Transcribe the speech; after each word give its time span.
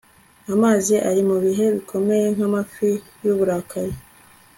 Amazi 0.53 0.95
ari 1.09 1.21
mubihe 1.29 1.65
bikomeye 1.75 2.25
nkamafi 2.35 2.89
yuburakari 3.23 3.95